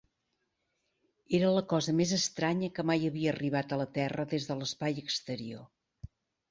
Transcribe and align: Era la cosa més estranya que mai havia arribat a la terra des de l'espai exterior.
Era 1.39 1.51
la 1.57 1.63
cosa 1.75 1.95
més 2.01 2.13
estranya 2.19 2.71
que 2.79 2.87
mai 2.93 3.07
havia 3.11 3.35
arribat 3.37 3.77
a 3.79 3.83
la 3.85 3.89
terra 4.03 4.27
des 4.35 4.51
de 4.53 4.61
l'espai 4.63 5.03
exterior. 5.07 5.67